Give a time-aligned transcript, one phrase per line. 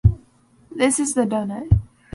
[0.71, 1.69] This is the donut.